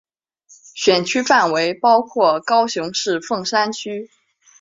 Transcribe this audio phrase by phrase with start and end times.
[0.73, 4.09] 选区范围包括高雄市凤山区。